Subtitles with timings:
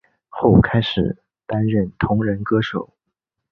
[0.29, 1.15] 后开始
[1.45, 2.91] 担任同人歌手。